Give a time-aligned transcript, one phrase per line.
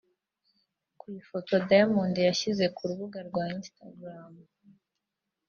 [0.99, 4.33] Ku ifoto Diamond yashyize ku rubuga rwa Instagram